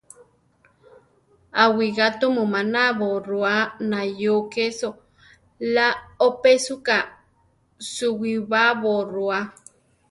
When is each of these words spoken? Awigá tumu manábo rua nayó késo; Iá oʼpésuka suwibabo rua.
Awigá 1.63 2.07
tumu 2.19 2.43
manábo 2.55 3.07
rua 3.27 3.55
nayó 3.91 4.35
késo; 4.53 4.89
Iá 5.67 5.87
oʼpésuka 6.25 6.95
suwibabo 7.91 8.93
rua. 9.13 9.39